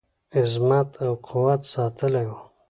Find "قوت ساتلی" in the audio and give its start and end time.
1.27-2.25